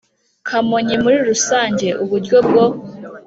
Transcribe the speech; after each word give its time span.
Kamonyi 0.47 0.95
muri 1.03 1.17
rusange 1.29 1.87
uburyo 2.03 2.37
bwo 2.47 2.65